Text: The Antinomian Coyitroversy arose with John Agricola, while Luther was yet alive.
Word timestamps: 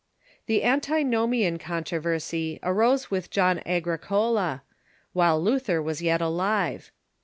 The 0.47 0.63
Antinomian 0.63 1.59
Coyitroversy 1.59 2.57
arose 2.63 3.11
with 3.11 3.29
John 3.29 3.61
Agricola, 3.67 4.63
while 5.13 5.39
Luther 5.39 5.79
was 5.79 6.01
yet 6.01 6.21
alive. 6.21 6.91